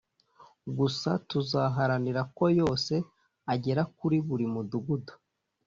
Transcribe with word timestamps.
gusa 0.77 1.09
tuzaharanira 1.29 2.21
ko 2.37 2.45
yose 2.59 2.93
agera 3.53 3.81
kuri 3.97 4.17
buri 4.27 4.45
mudugudu 4.53 5.13